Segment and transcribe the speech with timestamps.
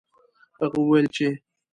[0.59, 1.27] هغه وویل چې